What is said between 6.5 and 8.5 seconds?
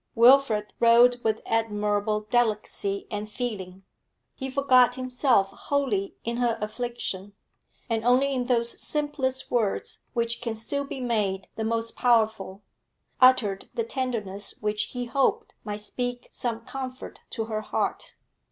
affliction, and only in